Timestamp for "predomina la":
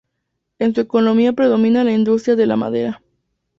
1.33-1.91